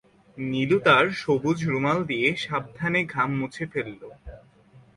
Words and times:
নীলু 0.37 0.77
তার 0.79 1.05
সবুজ 1.21 1.57
রুমাল 1.65 1.99
দিয়ে 2.05 2.27
সাবধানে 2.37 3.01
ঘাম 3.05 3.29
মুছে 3.39 3.65
ফেলল। 3.71 4.01